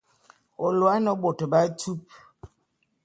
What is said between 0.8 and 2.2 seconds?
ane bôt b'atupe.